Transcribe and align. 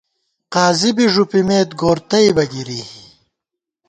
قاضی 0.53 0.91
بی 0.95 1.05
ݫُوپِمېت، 1.13 1.69
گوَر 1.79 1.97
تئیبہ 2.09 2.43
گِری 2.51 2.81